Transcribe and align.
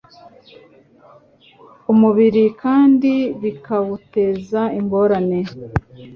umubiri 1.91 2.43
kandi 2.61 3.13
bikawuteza 3.41 4.61
ingorane. 4.79 5.39